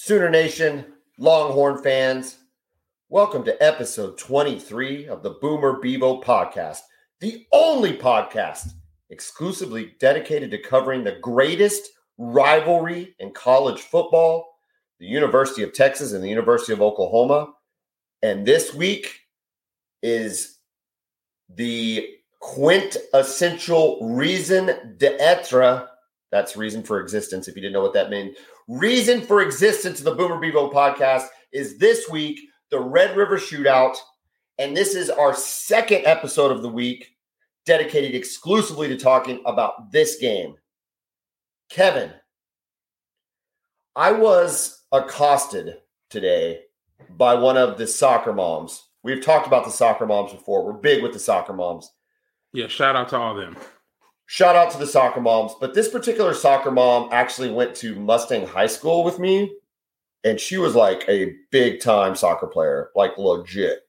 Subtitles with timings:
[0.00, 0.86] Sooner Nation,
[1.18, 2.38] Longhorn fans,
[3.08, 6.78] welcome to episode 23 of the Boomer Bevo podcast,
[7.18, 8.74] the only podcast
[9.10, 14.60] exclusively dedicated to covering the greatest rivalry in college football,
[15.00, 17.48] the University of Texas and the University of Oklahoma.
[18.22, 19.22] And this week
[20.00, 20.58] is
[21.52, 22.08] the
[22.38, 25.88] quintessential raison d'etre.
[26.30, 28.36] That's reason for existence, if you didn't know what that meant
[28.68, 32.38] reason for existence of the Boomer Bevo podcast is this week
[32.70, 33.96] the Red River Shootout.
[34.58, 37.16] And this is our second episode of the week
[37.64, 40.56] dedicated exclusively to talking about this game.
[41.70, 42.12] Kevin,
[43.96, 45.78] I was accosted
[46.10, 46.60] today
[47.10, 48.84] by one of the soccer moms.
[49.02, 50.64] We've talked about the soccer moms before.
[50.64, 51.90] We're big with the soccer moms.
[52.52, 53.56] Yeah, shout out to all of them.
[54.30, 55.52] Shout out to the soccer moms.
[55.58, 59.56] But this particular soccer mom actually went to Mustang High School with me.
[60.22, 63.80] And she was like a big time soccer player, like legit.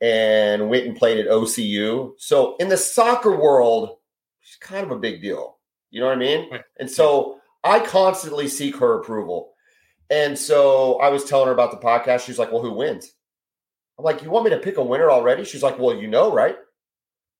[0.00, 2.12] And went and played at OCU.
[2.16, 3.98] So in the soccer world,
[4.40, 5.58] she's kind of a big deal.
[5.90, 6.48] You know what I mean?
[6.80, 9.52] And so I constantly seek her approval.
[10.08, 12.24] And so I was telling her about the podcast.
[12.24, 13.12] She's like, Well, who wins?
[13.98, 15.44] I'm like, You want me to pick a winner already?
[15.44, 16.56] She's like, Well, you know, right?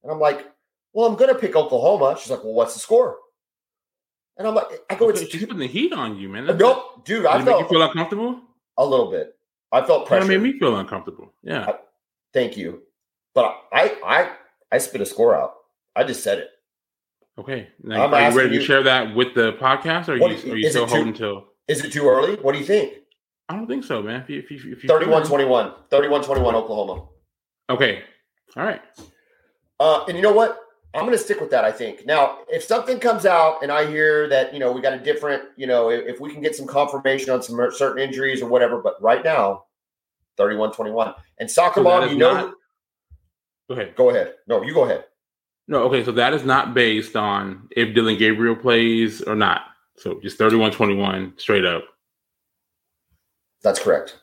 [0.03, 0.47] And I'm like,
[0.93, 2.17] well, I'm going to pick Oklahoma.
[2.19, 3.19] She's like, well, what's the score?
[4.37, 6.47] And I'm like, I go, it's she's putting the heat on you, man.
[6.47, 7.27] That's nope, dude.
[7.27, 8.41] I felt you feel uncomfortable.
[8.77, 9.35] A little bit.
[9.73, 10.27] I felt pressure.
[10.27, 11.33] That made me feel uncomfortable.
[11.43, 11.67] Yeah.
[11.69, 11.75] I,
[12.33, 12.83] thank you,
[13.35, 14.31] but I, I,
[14.71, 15.55] I spit a score out.
[15.97, 16.51] I just said it.
[17.37, 17.69] Okay.
[17.83, 20.57] Now, are you ready you, to share that with the podcast, or are you, are
[20.57, 21.47] you still holding till?
[21.67, 22.37] Is it too early?
[22.37, 22.95] What do you think?
[23.49, 24.23] I don't think so, man.
[24.23, 25.73] If you, if you, if you 31 21.
[25.91, 27.09] 31 21 Oklahoma.
[27.71, 28.03] Okay.
[28.57, 28.83] All right.
[29.81, 30.59] Uh, and you know what?
[30.95, 31.65] I'm going to stick with that.
[31.65, 34.95] I think now, if something comes out and I hear that you know we got
[34.95, 38.41] a different, you know, if, if we can get some confirmation on some certain injuries
[38.41, 39.65] or whatever, but right now,
[40.39, 42.33] 31-21 and soccer so mom, you know.
[42.33, 42.55] Not,
[43.69, 43.97] go ahead.
[43.97, 44.35] Go ahead.
[44.47, 45.05] No, you go ahead.
[45.67, 46.03] No, okay.
[46.03, 49.63] So that is not based on if Dillon Gabriel plays or not.
[49.97, 51.85] So just 31-21 straight up.
[53.63, 54.21] That's correct.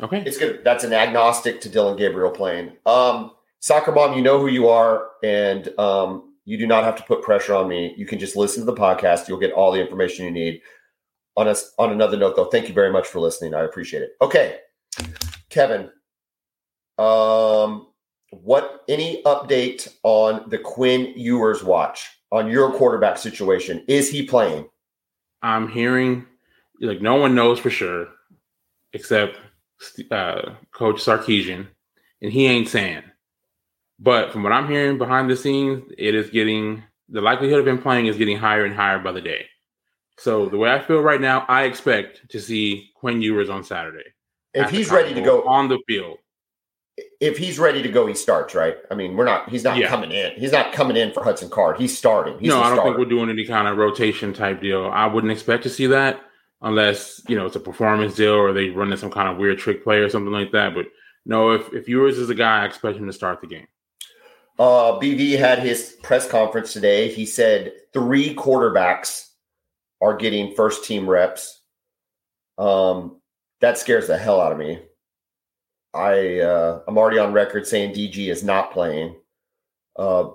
[0.00, 0.22] Okay.
[0.24, 0.62] It's good.
[0.64, 2.72] That's an agnostic to Dillon Gabriel playing.
[2.86, 7.02] Um, Soccer Mom, you know who you are, and um, you do not have to
[7.02, 7.94] put pressure on me.
[7.96, 9.28] You can just listen to the podcast.
[9.28, 10.60] You'll get all the information you need.
[11.36, 13.54] On us, on another note, though, thank you very much for listening.
[13.54, 14.10] I appreciate it.
[14.20, 14.58] Okay,
[15.50, 15.90] Kevin.
[16.98, 17.88] Um,
[18.30, 23.84] what any update on the Quinn Ewers watch on your quarterback situation?
[23.86, 24.68] Is he playing?
[25.42, 26.26] I'm hearing
[26.80, 28.08] like no one knows for sure
[28.92, 29.38] except
[30.10, 31.66] uh, Coach Sarkisian,
[32.22, 33.02] and he ain't saying.
[33.98, 37.80] But from what I'm hearing behind the scenes, it is getting the likelihood of him
[37.80, 39.46] playing is getting higher and higher by the day.
[40.18, 44.04] So the way I feel right now, I expect to see Quinn Ewers on Saturday.
[44.52, 46.18] If he's ready to go on the field.
[47.20, 48.76] If he's ready to go, he starts, right?
[48.90, 49.88] I mean, we're not he's not yeah.
[49.88, 50.32] coming in.
[50.32, 51.78] He's not coming in for Hudson Card.
[51.78, 52.38] He's starting.
[52.40, 52.82] He's no, I don't starter.
[52.90, 54.90] think we're doing any kind of rotation type deal.
[54.92, 56.20] I wouldn't expect to see that
[56.60, 59.84] unless, you know, it's a performance deal or they run some kind of weird trick
[59.84, 60.74] play or something like that.
[60.74, 60.86] But
[61.24, 63.68] no, if, if Ewers is a guy, I expect him to start the game.
[64.58, 67.08] Uh, BV had his press conference today.
[67.12, 69.28] He said three quarterbacks
[70.00, 71.62] are getting first team reps.
[72.56, 73.20] Um,
[73.60, 74.80] that scares the hell out of me.
[75.94, 79.16] I uh, I'm already on record saying DG is not playing
[79.98, 80.28] uh,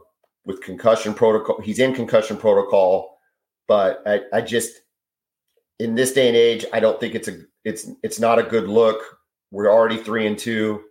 [0.45, 1.61] with concussion protocol.
[1.61, 3.17] He's in concussion protocol,
[3.67, 4.71] but I, I just
[5.79, 8.67] in this day and age, I don't think it's a it's it's not a good
[8.67, 9.01] look.
[9.51, 10.83] We're already three and two.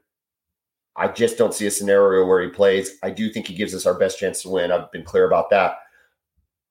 [0.96, 2.98] I just don't see a scenario where he plays.
[3.02, 4.70] I do think he gives us our best chance to win.
[4.70, 5.78] I've been clear about that.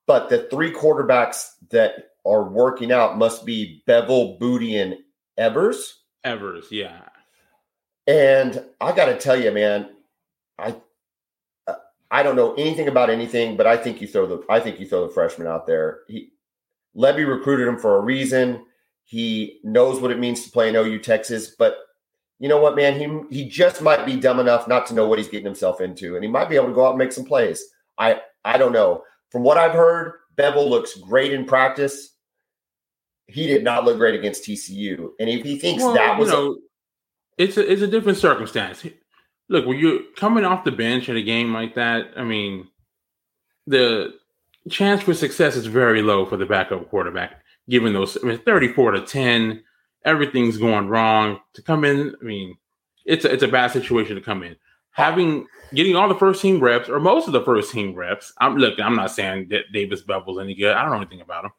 [0.06, 4.98] But the three quarterbacks that are working out must be Beville, Booty, and
[5.38, 6.02] Evers.
[6.24, 7.02] Evers, yeah.
[8.08, 9.90] And I got to tell you, man,
[10.60, 10.76] I
[11.68, 11.76] uh,
[12.10, 14.88] I don't know anything about anything, but I think you throw the I think you
[14.88, 16.02] throw the freshman out there.
[16.08, 16.32] He
[16.96, 18.66] Lebby recruited him for a reason.
[19.04, 21.78] He knows what it means to play in OU Texas, but
[22.42, 25.20] you know what, man, he he just might be dumb enough not to know what
[25.20, 27.24] he's getting himself into, and he might be able to go out and make some
[27.24, 27.64] plays.
[28.00, 29.04] I I don't know.
[29.30, 32.16] From what I've heard, Beville looks great in practice.
[33.28, 36.36] He did not look great against TCU, and if he thinks well, that was, you
[36.36, 36.52] know,
[37.38, 38.88] a, it's a it's a different circumstance.
[39.48, 42.68] Look, when you're coming off the bench in a game like that, I mean,
[43.68, 44.16] the
[44.68, 47.44] chance for success is very low for the backup quarterback.
[47.70, 49.62] Given those, I mean, thirty-four to ten
[50.06, 51.40] everything's going wrong.
[51.54, 52.58] To come in, I mean,
[53.06, 54.56] it's a, it's a bad situation to come in.
[54.92, 58.34] Having getting all the first team reps or most of the first team reps.
[58.40, 58.80] I'm look.
[58.80, 60.74] I'm not saying that Davis Beville's any good.
[60.74, 61.52] I don't know anything about him,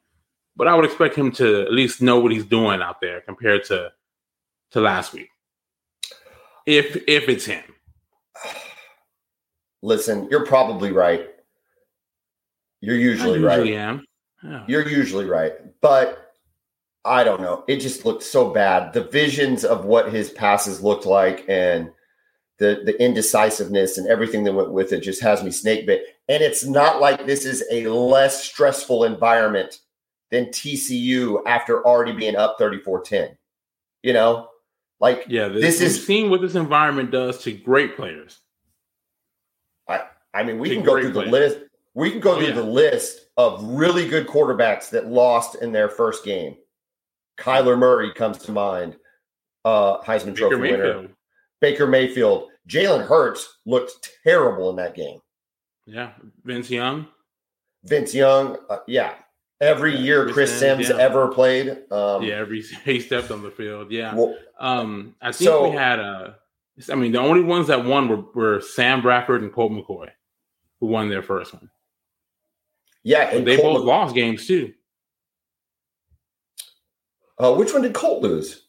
[0.56, 3.64] but I would expect him to at least know what he's doing out there compared
[3.64, 3.90] to
[4.72, 5.28] to last week.
[6.66, 7.64] If if it's him.
[9.82, 11.28] Listen, you're probably right.
[12.80, 13.74] You're usually, usually right.
[13.74, 14.04] Am.
[14.42, 14.64] Yeah.
[14.68, 15.52] You're usually right.
[15.80, 16.31] But
[17.04, 17.64] I don't know.
[17.66, 18.92] It just looked so bad.
[18.92, 21.90] The visions of what his passes looked like and
[22.58, 26.04] the the indecisiveness and everything that went with it just has me snake bit.
[26.28, 29.80] And it's not like this is a less stressful environment
[30.30, 33.36] than TCU after already being up 34-10.
[34.02, 34.48] You know?
[35.00, 38.38] Like yeah, this, this is seeing what this environment does to great players.
[39.88, 41.30] I I mean, we to can go through players.
[41.30, 41.58] the list.
[41.94, 42.54] We can go oh, through yeah.
[42.54, 46.56] the list of really good quarterbacks that lost in their first game.
[47.38, 48.96] Kyler Murray comes to mind,
[49.64, 50.96] uh, Heisman Baker Trophy Mayfield.
[50.96, 51.08] winner.
[51.60, 52.48] Baker Mayfield.
[52.68, 55.20] Jalen Hurts looked terrible in that game.
[55.86, 56.10] Yeah,
[56.44, 57.08] Vince Young.
[57.84, 58.56] Vince Young.
[58.70, 59.14] Uh, yeah,
[59.60, 60.96] every yeah, year Chris, Chris Simms yeah.
[60.96, 61.70] ever played.
[61.90, 63.90] Um, yeah, every he stepped on the field.
[63.90, 64.14] Yeah.
[64.14, 66.36] Well, um, I think so, we had a.
[66.90, 70.08] I mean, the only ones that won were, were Sam Bradford and Colt McCoy,
[70.80, 71.70] who won their first one.
[73.04, 74.72] Yeah, and they both lost games too.
[77.38, 78.62] Uh, which one did Colt lose?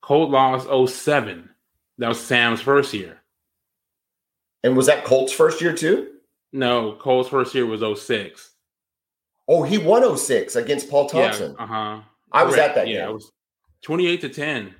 [0.00, 1.48] Colt lost 07.
[1.98, 3.18] That was Sam's first year.
[4.64, 6.08] And was that Colt's first year too?
[6.52, 8.50] No, Colt's first year was 06.
[9.48, 11.54] Oh, he won 06 against Paul Thompson.
[11.58, 12.00] Yeah, uh-huh.
[12.30, 13.10] I was at that yeah, game.
[13.10, 13.32] It was
[13.82, 14.74] 28 to 10.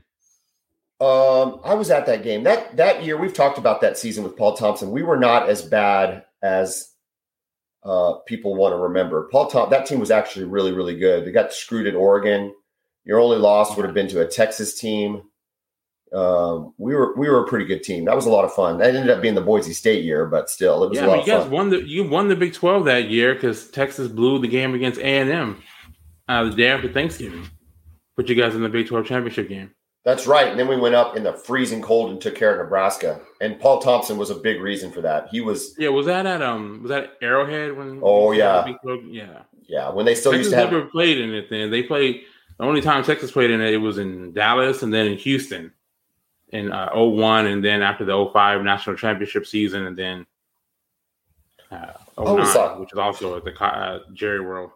[1.00, 2.44] Um, I was at that game.
[2.44, 4.92] That that year we've talked about that season with Paul Thompson.
[4.92, 6.92] We were not as bad as
[7.82, 9.28] uh, people want to remember.
[9.32, 11.24] Paul Thompson, that team was actually really, really good.
[11.24, 12.54] They got screwed at Oregon.
[13.04, 15.22] Your only loss would have been to a Texas team
[16.12, 18.04] um, we were we were a pretty good team.
[18.04, 18.78] That was a lot of fun.
[18.78, 21.26] That ended up being the Boise State year, but still, it was yeah, a lot
[21.26, 21.50] you guys fun.
[21.50, 25.00] won the you won the Big Twelve that year because Texas blew the game against
[25.00, 25.62] A and M
[26.28, 27.48] uh, the day after Thanksgiving.
[28.16, 29.70] Put you guys in the Big Twelve championship game.
[30.04, 30.48] That's right.
[30.48, 33.20] And then we went up in the freezing cold and took care of Nebraska.
[33.40, 35.28] And Paul Thompson was a big reason for that.
[35.30, 35.88] He was yeah.
[35.88, 38.00] Was that at um was that Arrowhead when?
[38.02, 38.70] Oh yeah,
[39.06, 39.88] yeah, yeah.
[39.90, 41.48] When they still Texas used to have never played in it.
[41.48, 42.24] Then they played
[42.62, 43.74] the only time Texas played in it.
[43.74, 45.72] It was in Dallas and then in Houston
[46.50, 50.24] in uh, 01 and then after the 05 national championship season and then
[51.72, 54.70] uh, 09, which is also at the uh, Jerry World.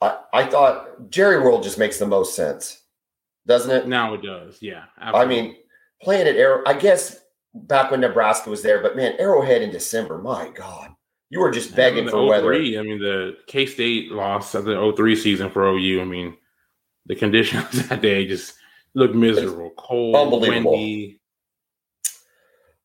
[0.00, 2.82] I, I thought Jerry World just makes the most sense,
[3.46, 3.88] doesn't it?
[3.88, 4.84] Now it does, yeah.
[5.00, 5.38] Absolutely.
[5.38, 5.56] I mean,
[6.02, 7.18] playing at Arrow, I guess
[7.52, 10.90] back when Nebraska was there, but man, Arrowhead in December, my God,
[11.30, 12.54] you were just begging for weather.
[12.54, 16.00] I mean, the K State loss of the 03 season for OU.
[16.00, 16.36] I mean,
[17.06, 18.54] the conditions that day just
[18.94, 21.20] looked miserable, cold, windy.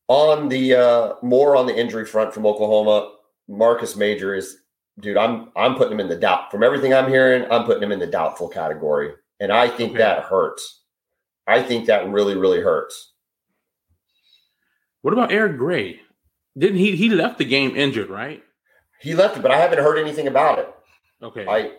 [0.08, 3.14] On the uh, more on the injury front from Oklahoma,
[3.48, 4.56] Marcus Major is
[4.98, 5.16] dude.
[5.16, 6.50] I'm I'm putting him in the doubt.
[6.50, 9.98] From everything I'm hearing, I'm putting him in the doubtful category, and I think okay.
[9.98, 10.82] that hurts.
[11.46, 13.12] I think that really really hurts.
[15.02, 16.00] What about Eric Gray?
[16.58, 18.42] Didn't he he left the game injured, right?
[19.00, 20.74] He left it, but I haven't heard anything about it.
[21.22, 21.46] Okay.
[21.48, 21.72] I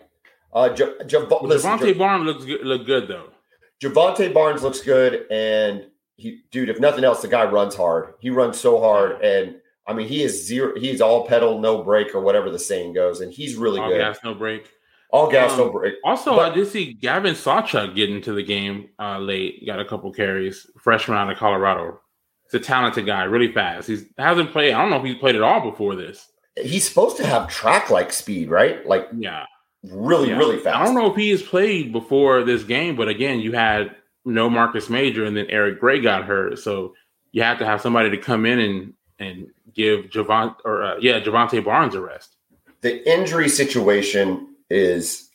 [0.52, 3.30] uh, J- J- well, Jovantae Barnes looks good, look good though.
[3.82, 8.14] Jovantae Barnes looks good, and he, dude, if nothing else, the guy runs hard.
[8.20, 9.56] He runs so hard, and
[9.86, 10.78] I mean, he is zero.
[10.78, 13.84] He's all pedal, no brake, or whatever the saying goes, and he's really good.
[13.84, 13.98] all good.
[13.98, 14.70] Gas, no brake.
[15.10, 15.94] All gas, um, no brake.
[16.04, 19.66] Also, but, I did see Gavin Sawchuk get into the game uh, late.
[19.66, 20.66] Got a couple carries.
[20.80, 22.00] Freshman out of Colorado.
[22.44, 23.88] He's a talented guy, really fast.
[23.88, 24.72] He hasn't played.
[24.72, 26.30] I don't know if he's played at all before this.
[26.56, 28.86] He's supposed to have track like speed, right?
[28.86, 29.46] Like yeah,
[29.82, 30.38] really, yeah.
[30.38, 30.76] really fast.
[30.76, 34.48] I don't know if he has played before this game, but again, you had no
[34.48, 36.58] Marcus Major, and then Eric Gray got hurt.
[36.58, 36.94] So
[37.32, 41.20] you have to have somebody to come in and and give Javon or uh, yeah
[41.20, 42.36] Jovantae Barnes a rest.
[42.82, 45.28] The injury situation is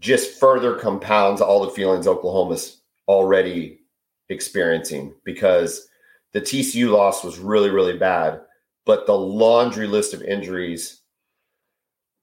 [0.00, 3.80] just further compounds all the feelings Oklahoma's already
[4.28, 5.88] experiencing because
[6.32, 8.40] the TCU loss was really really bad,
[8.84, 11.02] but the laundry list of injuries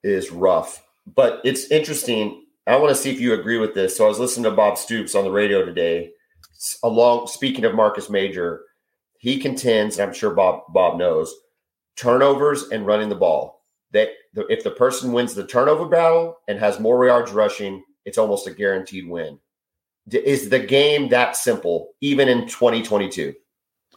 [0.03, 0.83] is rough.
[1.15, 3.97] But it's interesting I want to see if you agree with this.
[3.97, 6.11] So I was listening to Bob Stoops on the radio today.
[6.83, 8.61] Along speaking of Marcus Major,
[9.17, 11.33] he contends, and I'm sure Bob Bob knows,
[11.97, 13.65] turnovers and running the ball.
[13.91, 18.47] That if the person wins the turnover battle and has more yards rushing, it's almost
[18.47, 19.39] a guaranteed win.
[20.09, 23.33] Is the game that simple, even in 2022?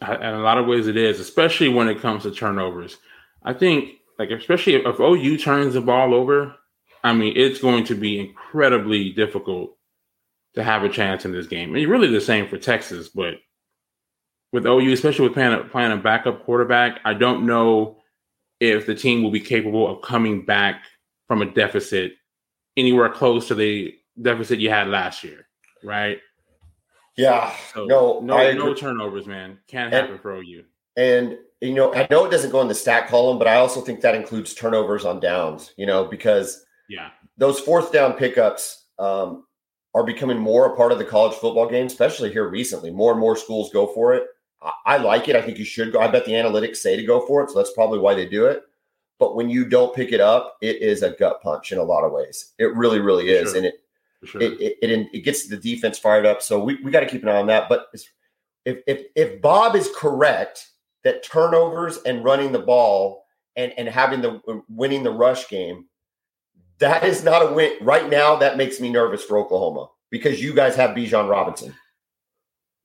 [0.01, 2.97] In a lot of ways, it is, especially when it comes to turnovers.
[3.43, 6.55] I think, like, especially if, if OU turns the ball over,
[7.03, 9.77] I mean, it's going to be incredibly difficult
[10.55, 11.75] to have a chance in this game.
[11.75, 13.35] And really the same for Texas, but
[14.51, 17.97] with OU, especially with playing a, playing a backup quarterback, I don't know
[18.59, 20.83] if the team will be capable of coming back
[21.27, 22.13] from a deficit
[22.75, 25.47] anywhere close to the deficit you had last year,
[25.83, 26.19] right?
[27.17, 27.53] Yeah.
[27.73, 29.59] So no, no, no turnovers, man.
[29.67, 30.63] Can't happen and, for OU.
[30.97, 33.81] And you know, I know it doesn't go in the stat column, but I also
[33.81, 35.73] think that includes turnovers on downs.
[35.77, 39.45] You know, because yeah, those fourth down pickups um,
[39.93, 42.91] are becoming more a part of the college football game, especially here recently.
[42.91, 44.25] More and more schools go for it.
[44.61, 45.35] I, I like it.
[45.35, 45.99] I think you should go.
[45.99, 48.45] I bet the analytics say to go for it, so that's probably why they do
[48.45, 48.63] it.
[49.19, 52.03] But when you don't pick it up, it is a gut punch in a lot
[52.03, 52.53] of ways.
[52.59, 53.57] It really, really is, sure.
[53.57, 53.83] and it,
[54.25, 54.41] sure.
[54.41, 56.41] it, it, it it gets the defense fired up.
[56.41, 57.67] So we, we got to keep an eye on that.
[57.69, 57.87] But
[58.65, 60.69] if if if Bob is correct
[61.07, 65.85] that turnovers and running the ball and and having the winning the rush game,
[66.77, 68.35] that is not a win right now.
[68.35, 71.73] That makes me nervous for Oklahoma because you guys have Bijan Robinson.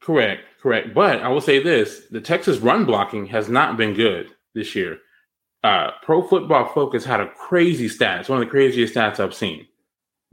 [0.00, 0.94] Correct, correct.
[0.94, 4.98] But I will say this: the Texas run blocking has not been good this year
[5.64, 8.20] uh, Pro Football Focus had a crazy stat.
[8.20, 9.66] It's one of the craziest stats I've seen.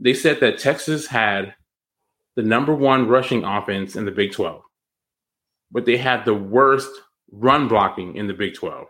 [0.00, 1.54] They said that Texas had
[2.36, 4.62] the number one rushing offense in the Big 12,
[5.70, 6.90] but they had the worst
[7.32, 8.88] run blocking in the Big 12.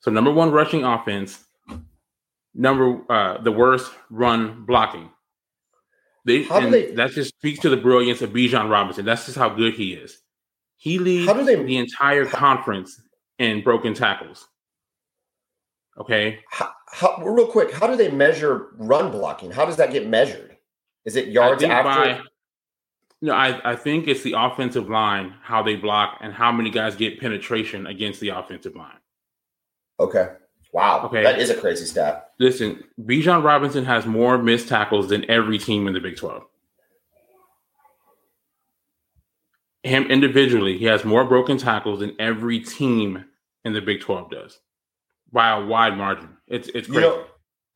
[0.00, 1.44] So, number one rushing offense,
[2.54, 5.10] number uh, the worst run blocking.
[6.24, 9.04] They, they, that just speaks to the brilliance of Bijan Robinson.
[9.04, 10.18] That's just how good he is.
[10.76, 13.00] He leads they, the entire conference
[13.38, 14.48] in broken tackles.
[15.98, 16.40] Okay.
[16.50, 19.50] How, how, real quick, how do they measure run blocking?
[19.50, 20.56] How does that get measured?
[21.04, 22.14] Is it yards after?
[22.14, 22.20] By,
[23.22, 26.96] no, I, I think it's the offensive line, how they block, and how many guys
[26.96, 28.98] get penetration against the offensive line.
[29.98, 30.28] Okay.
[30.72, 31.06] Wow.
[31.06, 31.22] Okay.
[31.22, 32.32] That is a crazy stat.
[32.38, 36.44] Listen, Bijan Robinson has more missed tackles than every team in the Big 12.
[39.86, 43.24] him individually, he has more broken tackles than every team
[43.64, 44.58] in the Big 12 does
[45.32, 46.36] by a wide margin.
[46.46, 46.94] It's it's crazy.
[46.94, 47.24] You know,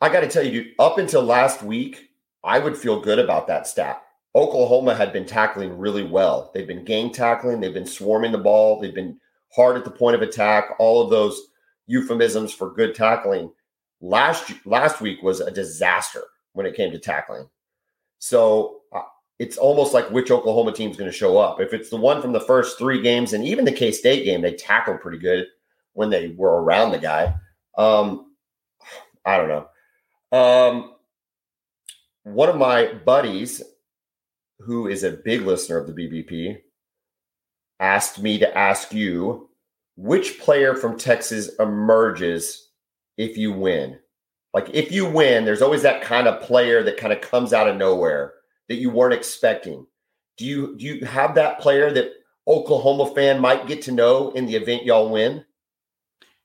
[0.01, 2.11] I got to tell you, dude, up until last week,
[2.45, 4.03] I would feel good about that stat.
[4.35, 6.51] Oklahoma had been tackling really well.
[6.55, 9.19] They've been gang tackling, they've been swarming the ball, they've been
[9.55, 11.41] hard at the point of attack, all of those
[11.87, 13.51] euphemisms for good tackling.
[14.01, 16.23] Last last week was a disaster
[16.53, 17.49] when it came to tackling.
[18.19, 18.81] So
[19.41, 21.61] it's almost like which Oklahoma team is going to show up.
[21.61, 24.43] If it's the one from the first three games, and even the K State game,
[24.43, 25.47] they tackled pretty good
[25.95, 27.35] when they were around the guy.
[27.77, 28.33] Um,
[29.25, 30.39] I don't know.
[30.39, 30.95] Um,
[32.25, 33.63] one of my buddies,
[34.61, 36.59] who is a big listener of the BBP,
[37.79, 39.49] asked me to ask you
[39.97, 42.71] which player from Texas emerges
[43.17, 43.99] if you win.
[44.53, 47.69] Like if you win, there's always that kind of player that kind of comes out
[47.69, 48.35] of nowhere
[48.69, 49.87] that you weren't expecting?
[50.37, 52.13] Do you do you have that player that
[52.49, 55.45] Oklahoma fan might get to know in the event y'all win?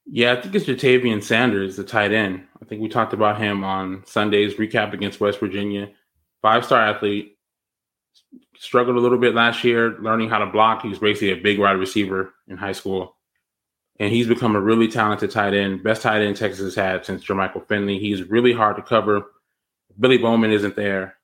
[0.08, 2.46] Yeah, I think it's Ja'Tavion Sanders, the tight end.
[2.62, 5.90] I think we talked about him on Sunday's recap against West Virginia.
[6.42, 7.35] Five star athlete,
[8.58, 10.82] struggled a little bit last year learning how to block.
[10.82, 13.16] He was basically a big wide receiver in high school.
[14.00, 17.24] And he's become a really talented tight end, best tight end Texas has had since
[17.24, 17.98] Jermichael Finley.
[17.98, 19.26] He's really hard to cover.
[19.98, 21.16] Billy Bowman isn't there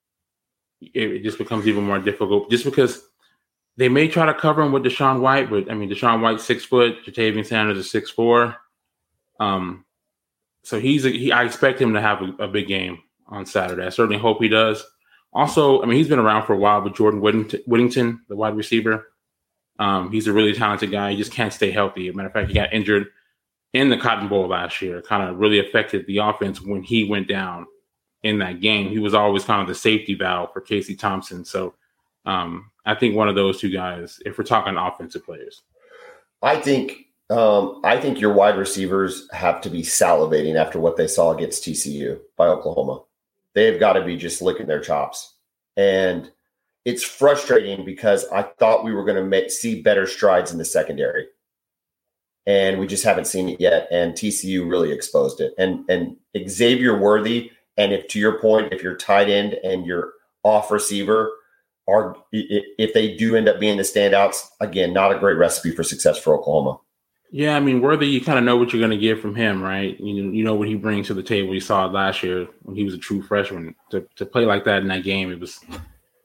[0.81, 3.03] it, just becomes even more difficult just because
[3.77, 6.65] they may try to cover him with DaShaun White, but I mean DaShaun White six
[6.65, 8.57] foot, Ja'Tavion Sanders is six four.
[9.39, 9.85] Um,
[10.63, 11.31] so he's a, he.
[11.31, 13.85] I expect him to have a, a, big game on Saturday.
[13.85, 14.85] I certainly hope he does.
[15.33, 18.55] Also, I mean he's been around for a while, but Jordan Whittington, Whittington the wide
[18.55, 19.07] receiver,
[19.79, 21.11] um, he's a really talented guy.
[21.11, 22.07] He just can't stay healthy.
[22.07, 23.07] As a matter of fact, he got injured
[23.73, 25.01] in the Cotton Bowl last year.
[25.01, 27.65] Kind of really affected the offense when he went down
[28.23, 28.89] in that game.
[28.89, 31.45] He was always kind of the safety valve for Casey Thompson.
[31.45, 31.73] So
[32.25, 35.61] um, I think one of those two guys, if we're talking offensive players.
[36.41, 41.07] I think um, I think your wide receivers have to be salivating after what they
[41.07, 43.03] saw against TCU by Oklahoma.
[43.55, 45.35] They've got to be just licking their chops.
[45.77, 46.31] And
[46.85, 51.27] it's frustrating because I thought we were going to see better strides in the secondary.
[52.47, 53.87] And we just haven't seen it yet.
[53.91, 55.53] And TCU really exposed it.
[55.57, 56.15] And and
[56.47, 61.31] Xavier Worthy and if to your point, if you're tight end and your off receiver
[61.87, 65.83] are if they do end up being the standouts, again, not a great recipe for
[65.83, 66.79] success for Oklahoma.
[67.33, 69.63] Yeah, I mean, Worthy, you kind of know what you're going to get from him,
[69.63, 69.97] right?
[69.99, 71.53] You know, you know what he brings to the table.
[71.53, 73.73] You saw it last year when he was a true freshman.
[73.91, 75.61] To to play like that in that game, it was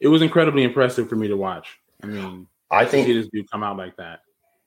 [0.01, 1.79] it was incredibly impressive for me to watch.
[2.03, 4.21] I mean, I think this dude come out like that.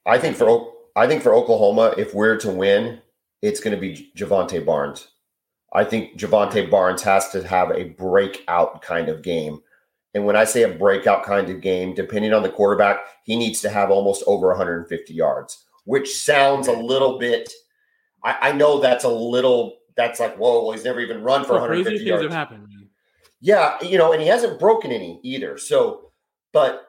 [0.05, 3.01] I think for I think for Oklahoma, if we're to win,
[3.41, 5.09] it's going to be Jovantae Barnes.
[5.73, 9.61] I think Jovantae Barnes has to have a breakout kind of game.
[10.13, 13.61] And when I say a breakout kind of game, depending on the quarterback, he needs
[13.61, 17.51] to have almost over 150 yards, which sounds a little bit.
[18.23, 21.47] I, I know that's a little that's like, whoa, well, he's never even run for
[21.49, 22.23] So 150 crazy things yards.
[22.23, 22.67] have happened.
[23.41, 25.57] Yeah, you know, and he hasn't broken any either.
[25.57, 26.11] So,
[26.53, 26.85] but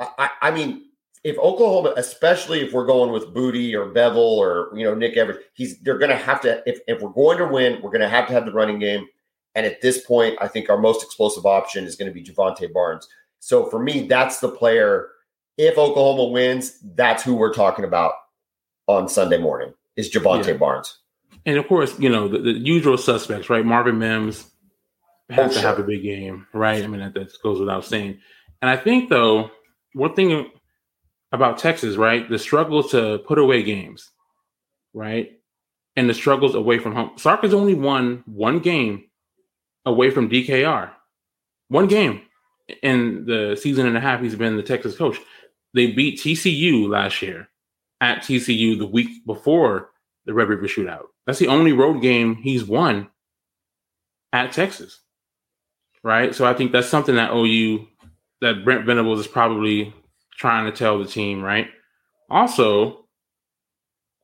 [0.00, 0.86] I, I- I mean,
[1.22, 5.36] if Oklahoma, especially if we're going with Booty or Beville or you know Nick Evers,
[5.54, 6.60] he's they're going to have to.
[6.66, 9.06] If if we're going to win, we're going to have to have the running game.
[9.54, 12.72] And at this point, I think our most explosive option is going to be Jovantae
[12.72, 13.06] Barnes.
[13.38, 15.08] So for me, that's the player.
[15.58, 18.12] If Oklahoma wins, that's who we're talking about
[18.90, 19.72] on Sunday morning.
[19.96, 20.52] Is Jovantae Yeah.
[20.54, 20.98] Barnes?
[21.46, 23.64] And of course, you know, the, the usual suspects, right?
[23.64, 24.50] Marvin Mims
[25.30, 25.62] has Oh, to sure.
[25.62, 26.82] have a big game, right?
[26.82, 28.18] I mean, that, that goes without saying.
[28.60, 29.50] And I think, though,
[29.94, 30.50] one thing
[31.32, 32.28] about Texas, right?
[32.28, 34.10] The struggle to put away games,
[34.92, 35.30] right?
[35.96, 37.12] And the struggles away from home.
[37.16, 39.04] Sark has only won one game
[39.86, 40.90] away from DKR.
[41.68, 42.22] One game
[42.82, 45.18] in the season and a half he's been the Texas coach.
[45.74, 47.48] They beat TCU last year
[48.00, 49.90] at TCU the week before
[50.26, 51.06] the Red River Shootout.
[51.26, 53.08] That's the only road game he's won
[54.32, 55.00] at Texas.
[56.02, 56.34] Right?
[56.34, 57.86] So I think that's something that OU
[58.40, 59.92] that Brent Venables is probably
[60.36, 61.68] trying to tell the team, right?
[62.30, 63.04] Also,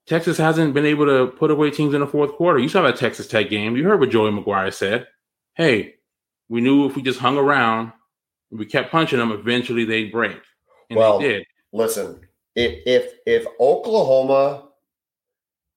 [0.06, 2.58] Texas hasn't been able to put away teams in the fourth quarter.
[2.58, 3.76] You saw that Texas Tech game.
[3.76, 5.06] You heard what Joey McGuire said.
[5.54, 5.96] Hey,
[6.48, 7.92] we knew if we just hung around,
[8.50, 10.40] we kept punching them, eventually they'd break.
[10.88, 11.46] And Well, they did.
[11.72, 12.20] listen,
[12.56, 14.68] if if if Oklahoma,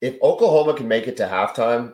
[0.01, 1.93] if Oklahoma can make it to halftime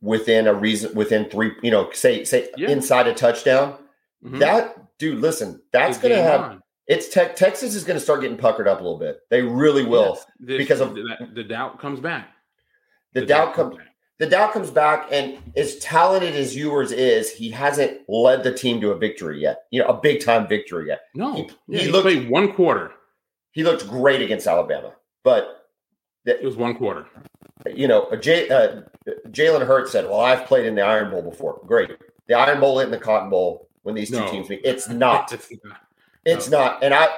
[0.00, 2.70] within a reason within three, you know, say say Yeah.
[2.70, 3.78] inside a touchdown,
[4.24, 4.38] Mhm.
[4.40, 6.62] that dude, listen, that's gonna game have on.
[6.86, 9.20] it's tech Texas is gonna start getting puckered up a little bit.
[9.30, 10.14] They really will.
[10.14, 12.28] Yes, this- because of- the, the doubt comes back.
[13.12, 13.88] The doubt comes back.
[14.18, 18.80] The doubt comes back, and as talented as Ewers is, he hasn't led the team
[18.80, 19.64] to a victory yet.
[19.70, 21.00] You know, a big time victory yet.
[21.14, 22.92] No, He- yeah, he he, looked- played one quarter.
[23.52, 24.92] He looked great against Alabama,
[25.22, 25.66] but
[26.26, 27.06] It was one quarter.
[27.74, 28.82] you know, Jay, uh,
[29.28, 31.60] Jalen Hurts said, "Well, I've played in the Iron Bowl before.
[31.66, 31.90] Great,
[32.26, 34.30] the Iron Bowl isn't the Cotton Bowl when these two No.
[34.30, 34.60] teams meet.
[34.64, 35.30] It's not.
[35.32, 35.76] It's not.
[36.24, 36.82] It's not.
[36.82, 37.08] And I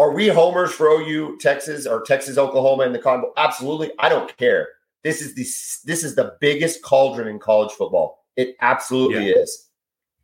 [0.00, 3.32] are we homers for OU, Texas, or Texas, Oklahoma in the Cotton Bowl?
[3.36, 3.90] Absolutely.
[3.98, 4.68] I don't care.
[5.04, 5.42] This is the
[5.86, 8.24] this is the biggest cauldron in college football.
[8.36, 9.68] It absolutely is.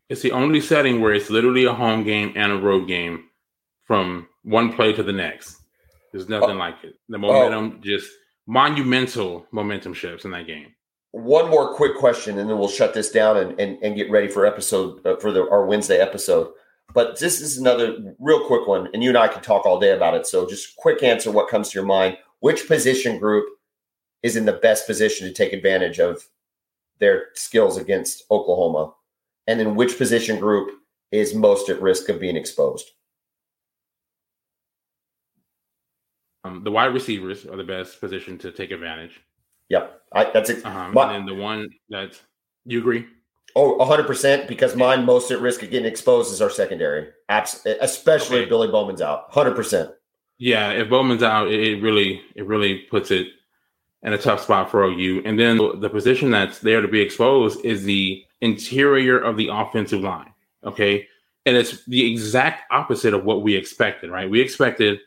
[0.09, 3.25] It's the only setting where it's literally a home game and a road game
[3.85, 5.63] from one play to the next.
[6.13, 6.95] There's nothing like it.
[7.09, 8.11] The momentum just
[8.47, 10.75] monumental momentum shifts in that game.
[11.13, 14.29] One more quick question, and then we'll shut this down and and, and get ready
[14.29, 16.51] for episode uh, for the our Wednesday episode.
[16.93, 19.93] But this is another real quick one, and you and I can talk all day
[19.93, 20.27] about it.
[20.27, 22.19] So just quick answer: what comes to your mind?
[22.41, 23.47] Which position group
[24.25, 26.25] is in the best position to take advantage of
[26.99, 28.95] their skills against Oklahoma?
[29.47, 30.71] And then which position group
[31.13, 32.91] is most at risk of being exposed?
[36.45, 39.21] Um, the wide receivers are the best position to take advantage.
[39.69, 40.65] Yep, I, that's it.
[40.65, 42.21] Um, My- and then the one that
[42.65, 43.07] you agree?
[43.57, 47.09] Oh, 100% because mine most at risk of getting exposed is our secondary.
[47.29, 48.45] Abs- especially Okay.
[48.45, 49.31] if Billy Bowman's out.
[49.33, 49.93] 100%.
[50.39, 53.29] Yeah, if Bowman's out, it, it really it really puts it
[54.05, 55.23] in a tough spot for OU.
[55.25, 60.01] And then the position that's there to be exposed is the interior of the offensive
[60.01, 60.33] line.
[60.63, 61.09] Okay.
[61.47, 64.31] And it's the exact opposite of what we expected, right?
[64.31, 65.01] We expected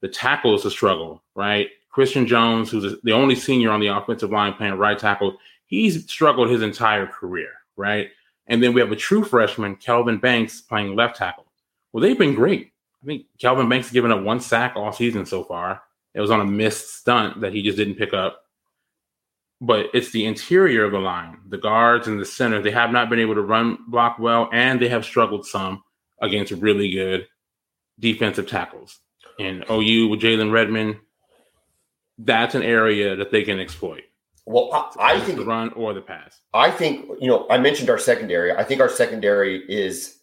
[0.00, 1.68] the tackles to struggle, right?
[1.90, 6.50] Christian Jones, who's the only senior on the offensive line playing right tackle, he's struggled
[6.50, 8.10] his entire career, right?
[8.46, 11.46] And then we have a true freshman, Kelvin Banks, playing left tackle.
[11.92, 12.72] Well, they've been great.
[13.02, 15.82] I think Kelvin Banks has given up one sack all season so far.
[16.14, 18.44] It was on a missed stunt that he just didn't pick up.
[19.60, 22.60] But it's the interior of the line, the guards and the center.
[22.60, 25.82] They have not been able to run block well, and they have struggled some
[26.20, 27.26] against really good
[27.98, 29.00] defensive tackles.
[29.38, 30.96] And OU with Jalen Redmond,
[32.18, 34.02] that's an area that they can exploit.
[34.46, 36.40] Well, I, I think the run or the pass.
[36.52, 38.52] I think, you know, I mentioned our secondary.
[38.52, 40.18] I think our secondary is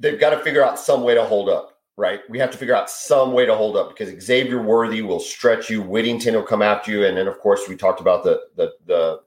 [0.00, 2.20] they've got to figure out some way to hold up, right?
[2.28, 5.70] We have to figure out some way to hold up because Xavier Worthy will stretch
[5.70, 8.72] you, Whittington will come after you, and then of course we talked about the the
[8.86, 9.20] the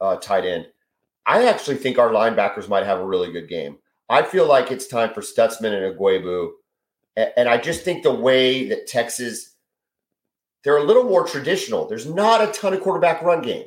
[0.00, 0.68] uh, tight end.
[1.26, 3.78] I actually think our linebackers might have a really good game.
[4.08, 6.50] I feel like it's time for Stutsman and Ugwoegbu,
[7.16, 9.54] and, and I just think the way that Texas
[10.64, 11.88] they're a little more traditional.
[11.88, 13.64] There's not a ton of quarterback run game.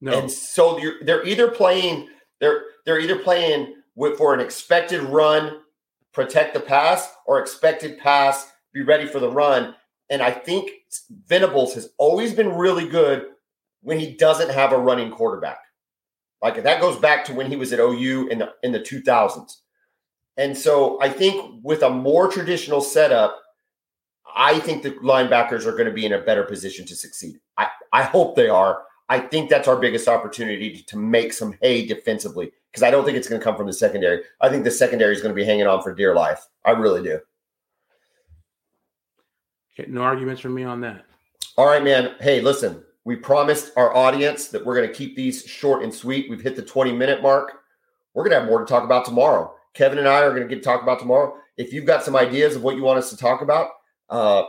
[0.00, 2.08] No, And so you're, they're either playing
[2.40, 5.60] they're they're either playing with for an expected run,
[6.12, 9.74] protect the pass, or expected pass, be ready for the run.
[10.08, 10.70] And I think
[11.26, 13.26] Venables has always been really good
[13.82, 15.58] when he doesn't have a running quarterback.
[16.42, 19.56] Like that goes back to when he was at OU in the in the 2000s.
[20.36, 23.36] And so I think with a more traditional setup,
[24.34, 27.36] I think the linebackers are going to be in a better position to succeed.
[27.58, 28.82] I, I hope they are.
[29.08, 33.04] I think that's our biggest opportunity to, to make some hay defensively because I don't
[33.04, 34.22] think it's going to come from the secondary.
[34.40, 36.46] I think the secondary is going to be hanging on for dear life.
[36.64, 37.20] I really do.
[39.78, 41.04] Okay, no arguments from me on that.
[41.56, 42.14] All right, man.
[42.20, 46.30] Hey, listen, we promised our audience that we're going to keep these short and sweet.
[46.30, 47.62] We've hit the 20 minute mark.
[48.14, 49.54] We're going to have more to talk about tomorrow.
[49.74, 51.36] Kevin and I are going to get to talk about tomorrow.
[51.56, 53.70] If you've got some ideas of what you want us to talk about,
[54.08, 54.44] uh,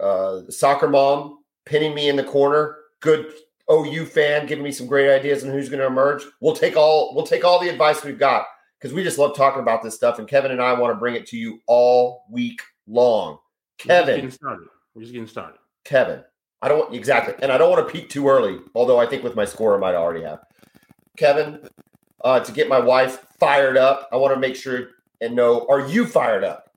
[0.00, 3.32] uh, soccer mom pinning me in the corner, good
[3.70, 6.24] OU fan giving me some great ideas on who's going to emerge.
[6.40, 8.46] We'll take all we'll take all the advice we've got
[8.78, 10.18] because we just love talking about this stuff.
[10.18, 13.38] And Kevin and I want to bring it to you all week long.
[13.78, 14.68] Kevin, We're just getting started.
[14.94, 15.58] We're just getting started.
[15.84, 16.22] Kevin,
[16.60, 18.58] I don't exactly, and I don't want to peak too early.
[18.74, 20.40] Although I think with my score, I might already have.
[21.16, 21.68] Kevin,
[22.24, 24.88] uh, to get my wife fired up, I want to make sure
[25.20, 26.72] and know: Are you fired up,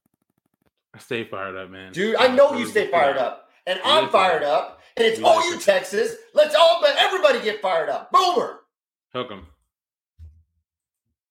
[0.93, 1.91] I stay fired up, man.
[1.91, 2.15] dude?
[2.15, 6.15] I know you stay fired up, and I'm fired up, and it's OU Texas.
[6.33, 8.11] Let's all, but everybody get fired up.
[8.11, 8.59] Boomer.
[9.13, 9.47] Hook 'em.